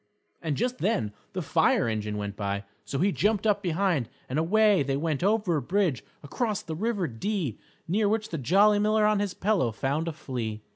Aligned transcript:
And 0.41 0.57
just 0.57 0.79
then 0.79 1.13
the 1.33 1.43
fire 1.43 1.87
engine 1.87 2.17
went 2.17 2.35
by, 2.35 2.63
so 2.85 2.97
he 2.97 3.11
jumped 3.11 3.45
up 3.45 3.61
behind 3.61 4.09
and 4.27 4.39
away 4.39 4.81
they 4.81 4.97
went 4.97 5.21
over 5.23 5.57
a 5.57 5.61
bridge 5.61 6.03
across 6.23 6.63
the 6.63 6.75
River 6.75 7.05
Dee 7.07 7.59
near 7.87 8.09
which 8.09 8.29
the 8.29 8.39
Jolly 8.39 8.79
Miller 8.79 9.05
on 9.05 9.19
his 9.19 9.35
pillow 9.35 9.71
found 9.71 10.07
a 10.07 10.11
flea. 10.13 10.63